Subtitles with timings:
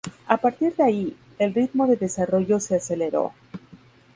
[0.27, 3.33] A partir de ahí, el ritmo de desarrollo se aceleró.